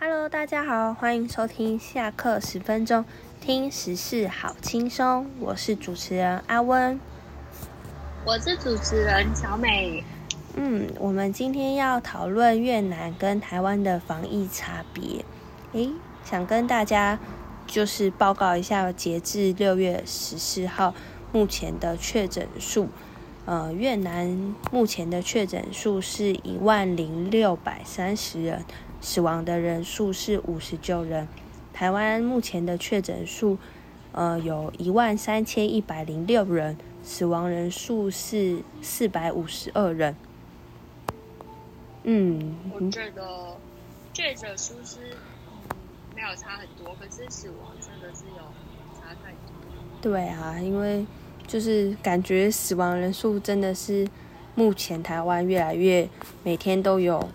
[0.00, 3.04] Hello，大家好，欢迎收听下课十分钟，
[3.40, 5.28] 听时事好轻松。
[5.40, 7.00] 我是主持人阿温，
[8.24, 10.04] 我是主持人小美。
[10.54, 15.24] 嗯，我们今天要讨论越南跟台湾的防疫差别。
[15.72, 15.90] 诶，
[16.22, 17.18] 想跟大家
[17.66, 20.94] 就是报告一下，截至六月十四号
[21.32, 22.88] 目前的确诊数。
[23.46, 28.64] 呃，越南目前的确诊数是一万零六百三十人。
[29.00, 31.26] 死亡的人数是五十九人，
[31.72, 33.56] 台湾目前的确诊数，
[34.12, 40.16] 呃，有一万三千一百零六人，死亡人数是四百五十二人。
[42.02, 43.56] 嗯，我觉得
[44.12, 44.98] 确诊数是
[46.16, 48.42] 没有差很多，可是死亡真的是有
[49.00, 49.54] 差太多。
[50.00, 51.06] 对啊，因为
[51.46, 54.06] 就是感觉死亡人数真的是
[54.54, 56.08] 目前台湾越来越
[56.42, 57.28] 每天都有。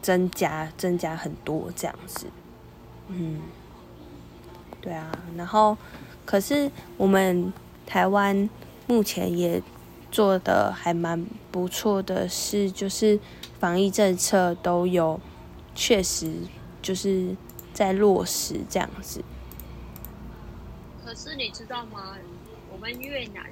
[0.00, 2.26] 增加增加很多这样子，
[3.08, 3.40] 嗯，
[4.80, 5.76] 对啊，然后
[6.24, 7.52] 可是我们
[7.86, 8.48] 台湾
[8.86, 9.62] 目前也
[10.10, 13.18] 做的还蛮不错的，是就是
[13.58, 15.20] 防疫政策都有
[15.74, 16.32] 确实
[16.80, 17.36] 就是
[17.72, 19.22] 在落实这样子。
[21.04, 22.16] 可是你知道吗？
[22.70, 23.44] 我们越南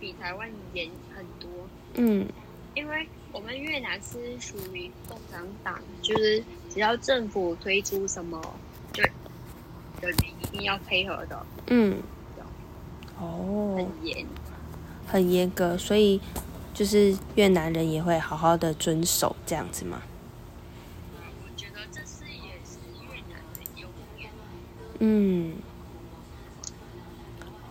[0.00, 1.48] 比台湾严很多。
[1.94, 2.26] 嗯。
[2.76, 8.38] 因为我们越南是属于共产党，就是只要政府推出什么，
[8.92, 9.02] 就
[10.00, 11.46] 就一定要配合的。
[11.68, 12.02] 嗯，
[13.18, 14.26] 哦，很严，
[15.06, 16.20] 很严格，所以
[16.74, 20.02] 就是越南人也会好好的遵守这样子吗？
[21.42, 24.30] 我觉得这是也是越南的优点。
[24.98, 25.54] 嗯，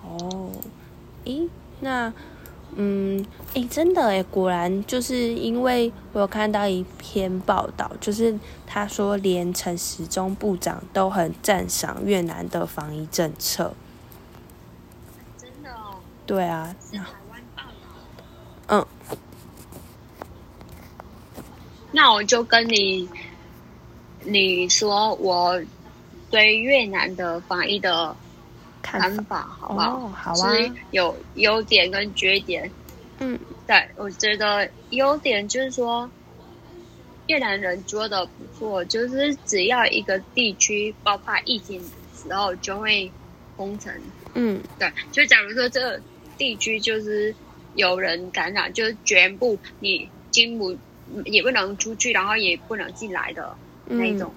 [0.03, 0.51] 哦，
[1.25, 1.47] 诶，
[1.79, 2.11] 那。
[2.77, 13.73] 嗯，诶，真的诶，果然就是因为我有看到一篇报道，就是他说连陈时中部长都很赞赏越南的防疫政策。
[15.37, 15.95] 真的哦。
[16.25, 16.75] 对啊。
[16.91, 17.69] 是台湾报道。
[18.67, 18.85] 嗯。
[21.91, 23.07] 那我就跟你，
[24.23, 25.57] 你说我
[26.29, 28.13] 对越南的防疫的。
[28.85, 30.09] 看法好不好？
[30.09, 30.53] 好啊。
[30.91, 32.71] 有优点跟缺点。
[33.19, 36.09] 嗯，对，我觉得优点就是说，
[37.27, 41.81] 越南人做的不错，就是只要一个地区爆发疫情
[42.13, 43.11] 时候就会
[43.57, 43.91] 封城。
[44.35, 46.01] 嗯，对，就假如说这个
[46.37, 47.33] 地区就是
[47.73, 50.77] 有人感染，就是全部你进不
[51.25, 54.35] 也不能出去，然后也不能进来的那种。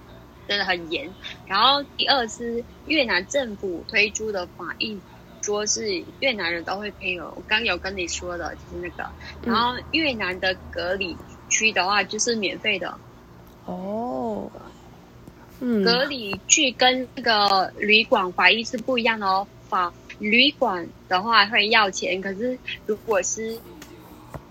[0.48, 1.14] 真的很严，
[1.47, 5.00] 然后第二是越南政府推出的法印，
[5.42, 7.31] 说是越南人都会配合。
[7.36, 9.10] 我刚有跟你说的就是那个，
[9.44, 11.14] 然后越南的隔离
[11.50, 12.98] 区的话就是免费的。
[13.66, 14.50] 哦，
[15.60, 19.47] 嗯，隔离区跟那个旅馆法医是不一样的哦。
[19.69, 23.60] 法旅馆的话会要钱，可是如果是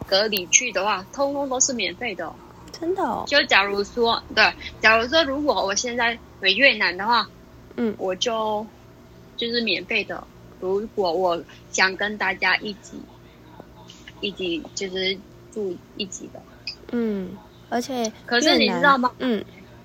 [0.05, 2.31] 隔离区的话，通通都是免费的。
[2.79, 7.27] 真的哦，就假如说，对，假如说如果我现在回越南的话，
[7.75, 8.63] 嗯，我就
[9.35, 10.23] 就是免费的。
[10.59, 12.99] 如果我想跟大家一起
[14.21, 15.17] 一起就是
[15.51, 16.41] 住一起的，
[16.91, 17.31] 嗯，
[17.69, 19.11] 而且可是你知道吗？
[19.19, 19.43] 嗯，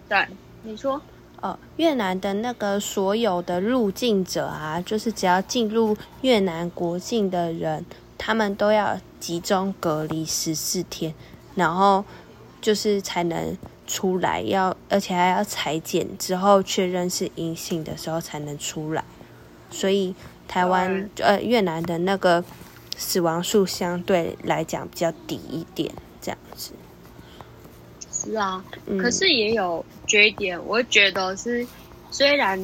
[0.08, 0.26] 对，
[0.62, 1.00] 你说，
[1.40, 7.86] 哦，越南的那个所有的入境者啊，就是只要进入越南国境的人，
[8.18, 11.14] 他们都要集中隔离十四天，
[11.54, 12.04] 然后。
[12.62, 19.04] 就是才能出来，要而且还要裁剪之后确认是阴性的时候才能出来，
[19.70, 20.14] 所以
[20.48, 22.42] 台湾呃越南的那个
[22.96, 26.72] 死亡数相对来讲比较低一点，这样子。
[28.10, 28.64] 是啊，
[29.00, 31.66] 可是也有缺点，我觉得是
[32.10, 32.58] 虽然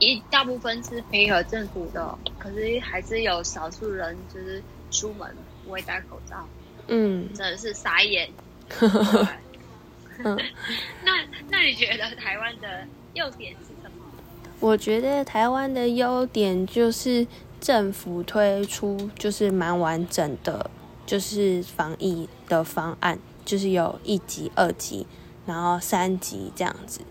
[0.00, 4.60] 一大部分是配合政府的，可是还是有少数人就是
[4.90, 5.32] 出门
[5.64, 6.44] 不会戴口罩，
[6.88, 8.28] 嗯，真的是傻眼。
[8.70, 9.28] 呵呵呵
[10.24, 10.36] 嗯，
[11.04, 11.12] 那
[11.48, 12.84] 那你觉得台湾的
[13.14, 14.04] 优点是什么？
[14.58, 17.24] 我觉得台湾的优点就是
[17.60, 20.68] 政府推出就是蛮完整的，
[21.06, 25.06] 就是防疫的方案，就是有一级、二级，
[25.46, 27.02] 然后三级这样子。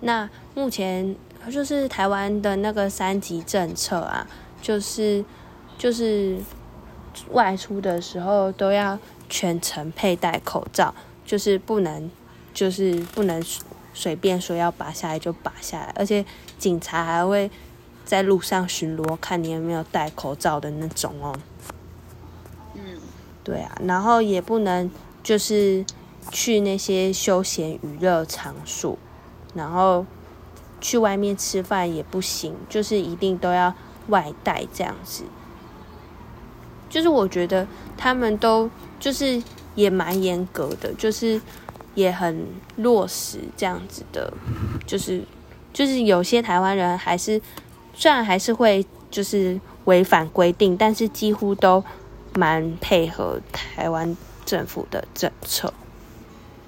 [0.00, 1.16] 那目前
[1.50, 4.26] 就是台湾的那个三级政策啊，
[4.60, 5.24] 就是
[5.76, 6.38] 就是
[7.30, 8.96] 外出的时候都要。
[9.32, 10.94] 全程佩戴口罩，
[11.24, 12.10] 就是不能，
[12.52, 13.42] 就是不能
[13.94, 16.22] 随便说要拔下来就拔下来，而且
[16.58, 17.50] 警察还会
[18.04, 21.34] 在路上巡逻，看你有没有戴口罩的那种哦。
[22.74, 22.98] 嗯，
[23.42, 24.90] 对啊，然后也不能
[25.22, 25.82] 就是
[26.30, 28.98] 去那些休闲娱乐场所，
[29.54, 30.04] 然后
[30.78, 33.74] 去外面吃饭也不行，就是一定都要
[34.08, 35.24] 外带这样子。
[36.92, 37.66] 就是我觉得
[37.96, 38.68] 他们都
[39.00, 39.42] 就是
[39.74, 41.40] 也蛮严格的，就是
[41.94, 42.46] 也很
[42.76, 44.30] 落实这样子的，
[44.86, 45.24] 就是
[45.72, 47.40] 就是有些台湾人还是
[47.94, 51.82] 虽然还是会就是违反规定，但是几乎都
[52.34, 55.72] 蛮配合台湾政府的政策。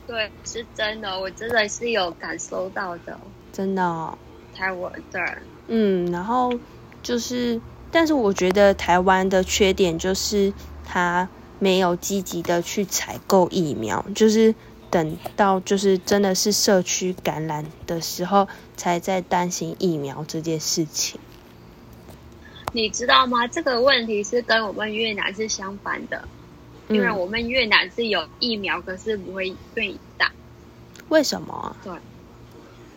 [0.06, 3.21] 对，是真的，我真的是有感受到的，
[3.53, 3.82] 真的。
[3.85, 4.17] 哦
[4.56, 5.21] 台湾对，
[5.67, 6.50] 嗯，然后
[7.03, 7.61] 就是。
[7.94, 10.52] 但是我觉得台湾的缺点就是
[10.85, 11.29] 它
[11.61, 14.52] 没有积极的去采购疫苗，就是
[14.91, 21.20] 等到就是真的是社区感染的时候，才在担心疫苗这件事情。
[22.73, 23.46] 你知道吗？
[23.46, 26.26] 这个问题是跟我们越南是相反的，
[26.88, 30.32] 因为我们越南是有疫苗，可是不会愿意打。
[31.11, 31.76] 为什么？
[31.85, 31.93] 对，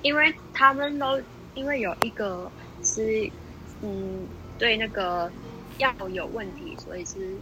[0.02, 1.22] 因为他们都
[1.54, 2.52] 因为有一个
[2.84, 3.30] 是
[3.84, 4.26] 嗯。
[4.57, 5.31] 对那个
[5.77, 7.38] 药有问题，所以是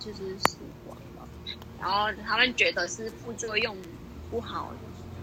[0.00, 0.56] 就是死
[0.88, 1.28] 亡了。
[1.80, 3.76] 然后他们觉得是副作用
[4.30, 4.72] 不好，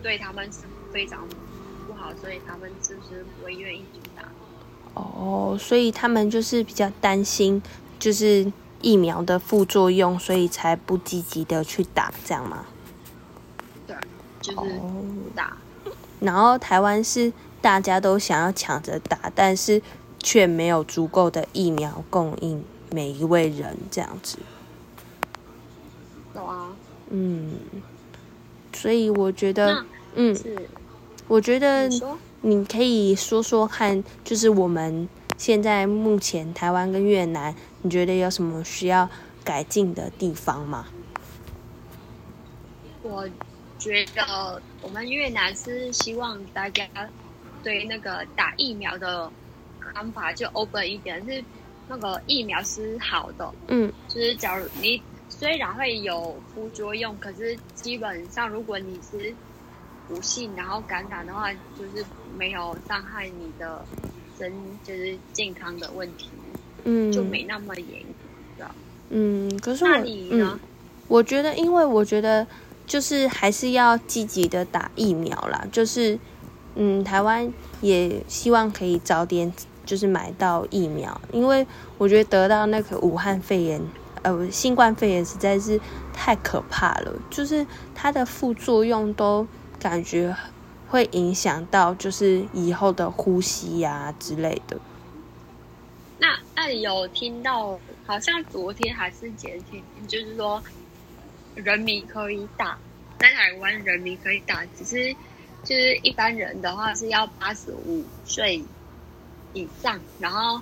[0.01, 0.59] 对他们是
[0.93, 1.27] 非常
[1.85, 4.23] 不好，所以他们就是不会愿意去打。
[4.93, 7.61] 哦，所以他们就是比较担心，
[7.99, 8.49] 就是
[8.81, 12.65] 疫苗的副作用，所以才不积极的去打，这样吗？
[13.85, 13.97] 对，
[14.39, 15.57] 就是不打。
[16.21, 19.81] 然后台湾是大家都想要抢着打，但是。
[20.23, 24.39] 却没有足够的疫苗供应每一位人，这样子。
[26.33, 26.73] 有啊。
[27.09, 27.53] 嗯。
[28.75, 29.85] 所以我觉得，
[30.15, 30.35] 嗯，
[31.27, 31.87] 我觉得
[32.41, 37.53] 你可以说说看，就是我们现在目前台湾跟越南，
[37.83, 39.07] 你觉得有什么需要
[39.43, 40.87] 改进的地方吗？
[43.03, 43.29] 我
[43.77, 46.87] 觉得我们越南是希望大家
[47.61, 49.31] 对那个打疫苗的。
[49.93, 51.43] 方法就 open 一点，是
[51.87, 59.33] 那个疫苗是好的，嗯，就是假如你虽然会有副作用，可是基本上如果你是
[60.07, 62.05] 不幸然后感染的话，就是
[62.37, 63.83] 没有伤害你的
[64.37, 64.51] 身，
[64.83, 66.29] 就是健康的问题，
[66.85, 68.01] 嗯，就没那么严
[68.57, 68.65] 格，
[69.09, 70.59] 嗯，可是我，嗯，
[71.07, 72.45] 我觉得，因为我觉得
[72.87, 76.17] 就是还是要积极的打疫苗啦，就是，
[76.75, 77.51] 嗯，台湾
[77.81, 79.51] 也希望可以早点。
[79.85, 81.65] 就是买到疫苗，因为
[81.97, 83.81] 我觉得得到那个武汉肺炎，
[84.21, 85.79] 呃，新冠肺炎实在是
[86.13, 87.13] 太可怕了。
[87.29, 89.45] 就是它的副作用都
[89.79, 90.35] 感觉
[90.87, 94.77] 会影响到，就是以后的呼吸呀之类的。
[96.19, 100.63] 那那里有听到，好像昨天还是前天，就是说
[101.55, 102.77] 人民可以打，
[103.19, 105.13] 在台湾人民可以打，只是
[105.63, 108.63] 就是一般人的话是要八十五岁。
[109.53, 110.61] 以上，然后，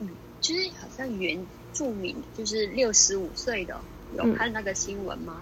[0.00, 0.08] 嗯，
[0.40, 1.38] 就是好像原
[1.72, 3.78] 住民，就是六十五岁的，
[4.16, 5.36] 有看那个新闻吗？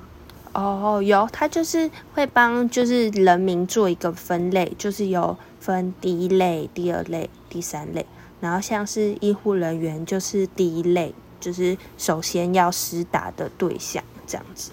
[0.52, 8.04] 哦，有，他就是会帮就是人民做一个分类，就是有分第一类、第二类、第三类，
[8.40, 14.72] 然后像是医护人员就是第一类，就是首先要施打的对象这样子，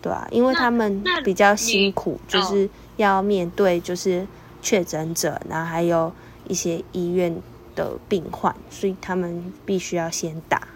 [0.00, 4.26] 对啊，因为他们比较辛苦，就是要面对就是
[4.62, 6.12] 确诊者，然后还有。
[6.48, 7.40] 一些医院
[7.76, 10.66] 的病患，所以他们必须要先打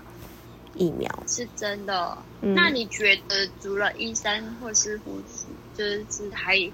[0.77, 1.11] 疫苗。
[1.27, 2.17] 是真的。
[2.41, 6.71] 那你觉得除了医生或是护士，就是还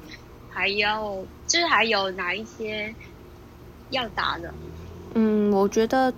[0.51, 2.95] 还要，就是还有哪一些
[3.91, 4.53] 要打的？
[5.15, 6.13] 嗯，我觉得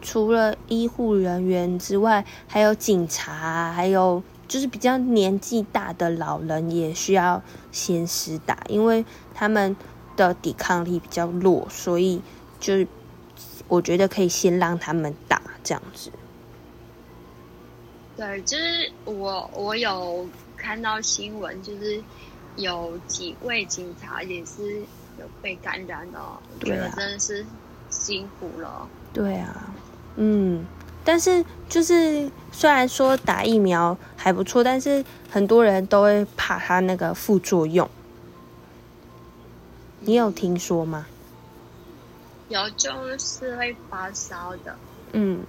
[0.00, 9.76] 除了医护人员之外，还有警察，还有就是比较年纪大的老人也需要先施打，因为他们。
[10.16, 12.20] 的抵抗力比较弱，所以
[12.58, 12.86] 就
[13.68, 16.10] 我觉得可以先让他们打这样子。
[18.16, 22.02] 对，就是我我有看到新闻，就是
[22.56, 24.80] 有几位警察也是
[25.18, 26.18] 有被感染的，
[26.58, 27.46] 对啊，真的是
[27.88, 28.86] 辛苦了。
[29.12, 29.72] 对啊，
[30.16, 30.66] 嗯，
[31.02, 37.88] 但是就是虽然说打疫苗还不错，但是很多人都会怕它那个副作用。
[40.00, 41.06] 你有听说吗？
[42.48, 44.76] 有，就是会发烧的。
[45.12, 45.42] 嗯，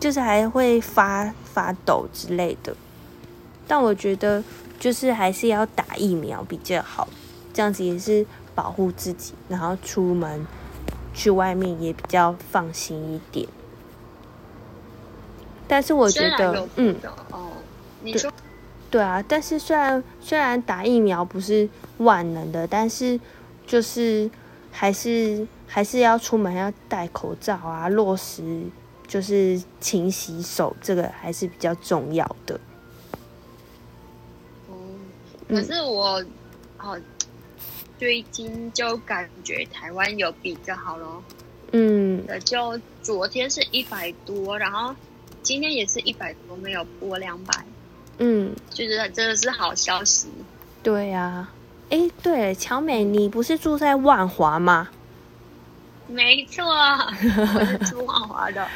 [0.00, 2.74] 就是还会发发抖之类的。
[3.68, 4.42] 但我觉得，
[4.80, 7.08] 就是还是要打疫苗比较好，
[7.52, 8.24] 这样子也是
[8.54, 10.46] 保护自己，然后出门
[11.12, 13.46] 去外面也比较放心一点。
[15.68, 16.96] 但是我觉得，嗯，
[17.30, 17.52] 哦，
[18.02, 18.32] 你说。
[18.88, 23.18] 对啊，但是虽然虽然打疫苗不是万能的，但是
[23.66, 24.30] 就是
[24.70, 28.62] 还是还是要出门要戴口罩啊，落实
[29.06, 32.60] 就是勤洗手，这个还是比较重要的。
[34.68, 34.74] 哦，
[35.48, 36.24] 可是我
[36.78, 37.00] 哦，
[37.98, 41.22] 最近就感觉台湾有比较好咯。
[41.72, 44.94] 嗯，就昨天是一百多，然后
[45.42, 47.64] 今天也是一百多，没有过两百。
[48.18, 50.28] 嗯，就是真的是好消息。
[50.82, 51.48] 对呀，
[51.88, 54.88] 哎，对，乔美，你不是住在万华吗？
[56.08, 58.66] 没错，我是住万华的。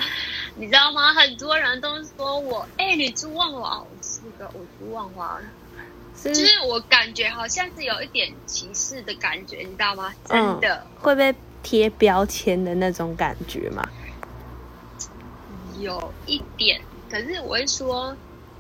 [0.57, 1.12] 你知道吗？
[1.12, 3.81] 很多人都说我，哎，你住万华？
[3.81, 5.40] 我是个，我住万华。
[6.23, 10.12] 就是我感觉好像是有一点歧视的感觉，你知道吗？
[10.25, 13.83] 真的会被贴标签的那种感觉吗？
[15.81, 18.14] 有一点，可是我会说。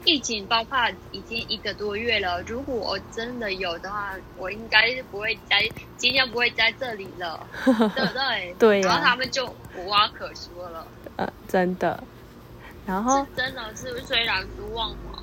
[0.04, 7.74] 疫情爆发已经一个多月了，如果我真的有的话，我应该是不会在今天不会在这里了，对
[8.06, 8.54] 不对？
[8.58, 10.86] 对然后他们就无话可说了。
[11.16, 12.02] 呃，真的。
[12.86, 15.22] 然后真的是虽然是忘了，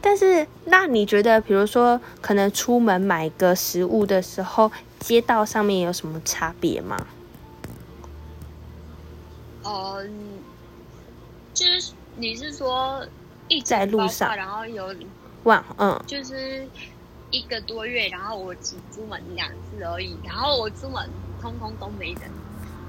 [0.00, 7.06] 但是那你觉得，比如说可能出门买个食物的时候，街道上面有什么差别吗？
[9.64, 10.40] 嗯，
[11.52, 13.06] 就是你是说？
[13.64, 14.94] 在路上，然后有
[15.44, 16.68] 哇，嗯，就是
[17.30, 21.08] 一个多月，然后我只出门两次而已，然后我出门
[21.40, 22.30] 通通都没人。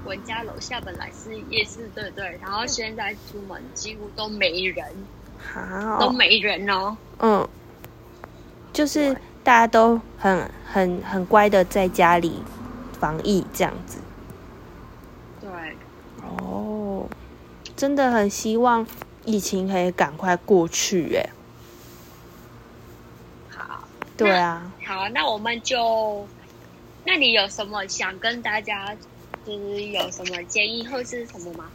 [0.04, 4.84] 我家楼下本来是夜市，对对，然后现在出门几乎都没人，
[5.38, 6.96] 好，都没人哦。
[7.20, 7.48] 嗯，
[8.72, 9.14] 就是
[9.44, 12.42] 大家都很很很乖的在家里
[12.98, 13.98] 防疫这样子。
[15.40, 15.50] 对，
[16.20, 17.06] 哦，
[17.76, 18.84] 真的很希望。
[19.24, 21.30] 疫情可以赶快过去，哎，
[23.48, 23.84] 好，
[24.16, 26.26] 对啊，好，那我们就，
[27.04, 28.92] 那你有什么想跟大家，
[29.46, 31.70] 就是有什么建议或是什么吗？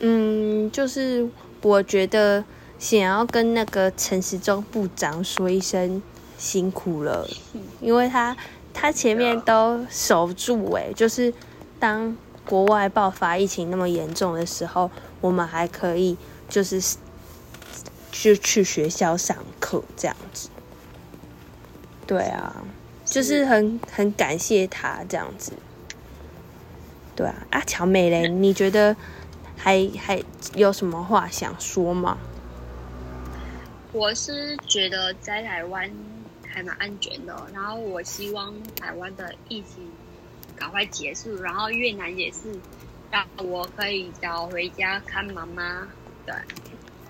[0.00, 1.28] 嗯，就是
[1.62, 2.44] 我觉得
[2.80, 6.02] 想要跟那个陈时中部长说一声
[6.36, 7.28] 辛苦了，
[7.80, 8.36] 因为他
[8.74, 11.32] 他前面都守住，哎，就是
[11.78, 14.90] 当国外爆发疫情那么严重的时候，
[15.20, 16.16] 我们还可以。
[16.48, 16.96] 就是
[18.10, 20.48] 就去学校上课这样子，
[22.06, 22.56] 对啊，
[23.04, 25.52] 就是很很感谢他这样子，
[27.14, 28.96] 对啊，啊乔美嘞，你觉得
[29.56, 30.22] 还还
[30.54, 32.18] 有什么话想说吗？
[33.92, 35.90] 我是觉得在台湾
[36.46, 39.90] 还蛮安全的，然后我希望台湾的疫情
[40.56, 42.58] 赶快结束，然后越南也是
[43.10, 45.88] 让我可以早回家看妈妈。
[46.28, 46.34] 对，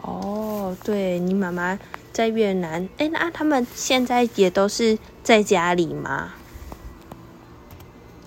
[0.03, 1.77] 哦，对你妈妈
[2.13, 6.35] 在越南，哎，那他们现在也都是在家里吗？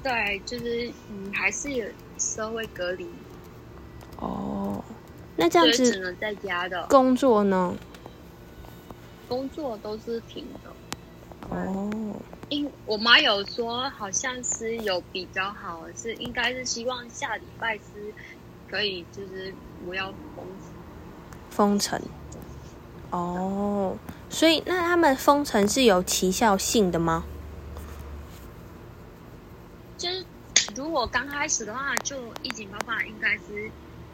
[0.03, 3.07] 对，就是嗯，还是有社会隔离。
[4.17, 4.83] 哦，
[5.37, 6.85] 那这样子只能在家的。
[6.87, 7.73] 工作呢？
[9.29, 10.75] 工作都是停的。
[11.49, 11.89] 哦，
[12.49, 18.13] 因我妈有说，好像是有比较好，是应该是希望下礼拜是
[18.69, 19.53] 可以，就是
[19.85, 20.45] 不要封。
[21.51, 22.01] 封城，
[23.11, 23.95] 哦，
[24.29, 27.23] 所以那他们封城是有奇效性的吗？
[29.97, 30.25] 就是
[30.75, 33.69] 如果刚开始的话，就疫情爆发应该是，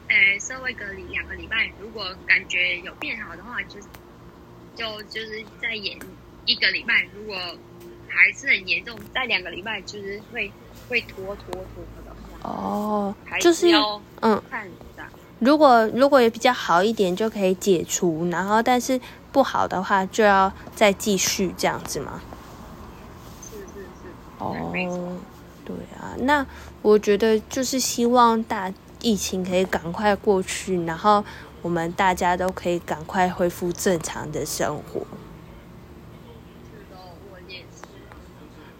[0.09, 1.71] 诶，社会隔离两个礼拜。
[1.79, 3.79] 如果感觉有变好的话，就
[4.75, 5.97] 就就是再延
[6.45, 7.07] 一个礼拜。
[7.15, 7.35] 如果
[8.09, 10.51] 还是很严重，再两个礼拜就是会
[10.89, 12.15] 会拖拖拖的。
[12.41, 14.41] 哦，就是要嗯。
[14.49, 14.67] 看
[15.39, 18.99] 如果如果也比较好一点，就可以解除，然后但是
[19.31, 22.21] 不好的话，就要再继续这样子吗？
[23.43, 23.87] 是是是。
[24.39, 24.71] 哦，
[25.63, 26.45] 对啊，那
[26.81, 31.23] 我觉得就是希望大疫情可以赶快过去，然后
[31.61, 35.01] 我们大家都可以赶快恢复正常的生活。
[36.71, 36.97] 是的，
[37.31, 37.83] 我也是。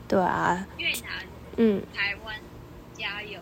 [0.07, 0.65] 对啊。
[0.77, 1.25] 越南。
[1.57, 1.83] 嗯。
[1.93, 2.35] 台湾，
[2.97, 3.39] 加油。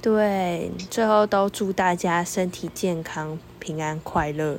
[0.00, 4.58] 对，最后都祝大家身体健康、平安快乐。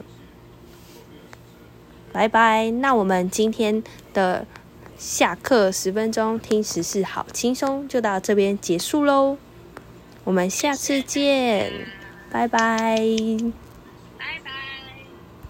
[2.11, 2.69] 拜拜。
[2.71, 3.81] 那我们今天
[4.13, 4.45] 的
[4.97, 9.37] 下课十分钟听十四好轻松，就到这边结束喽。
[10.25, 11.71] 我们下次见，
[12.29, 12.99] 拜拜。